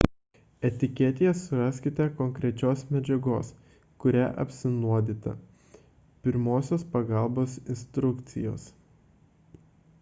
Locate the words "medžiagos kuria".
2.95-4.25